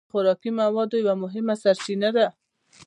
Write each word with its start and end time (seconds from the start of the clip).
غوا 0.03 0.05
د 0.07 0.11
خوراکي 0.11 0.51
موادو 0.59 0.97
یو 1.07 1.15
مهمه 1.23 1.55
سرچینه 1.63 2.09
ده. 2.15 2.27